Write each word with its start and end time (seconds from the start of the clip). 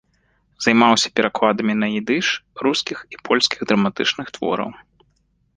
Займаўся 0.65 1.11
перакладамі 1.19 1.73
на 1.83 1.87
ідыш 1.99 2.25
рускіх 2.69 2.97
і 3.17 3.21
польскіх 3.29 3.59
драматычных 3.73 4.27
твораў. 4.39 4.69